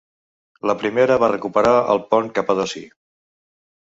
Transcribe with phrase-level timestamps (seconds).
[0.69, 2.83] La primera va recuperar el Pont Capadoci.